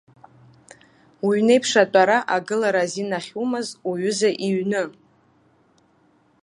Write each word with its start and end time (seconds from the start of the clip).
Уҩнеиԥш 1.25 1.71
атәара, 1.83 2.17
агылара 2.35 2.81
азин 2.85 3.09
ахьумаз 3.17 3.67
уҩыза 3.89 4.29
иҩны. 4.45 4.83